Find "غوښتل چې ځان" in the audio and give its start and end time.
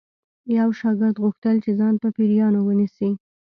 1.23-1.93